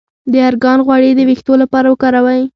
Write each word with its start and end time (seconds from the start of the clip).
د 0.31 0.33
ارګان 0.49 0.79
غوړي 0.85 1.11
د 1.15 1.19
ویښتو 1.29 1.53
لپاره 1.61 1.87
وکاروئ 1.89 2.41